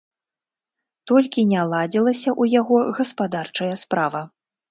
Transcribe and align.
Толькі 1.11 1.43
не 1.51 1.61
ладзілася 1.73 2.29
ў 2.41 2.55
яго 2.59 2.77
гаспадарчая 3.01 3.71
справа. 3.85 4.21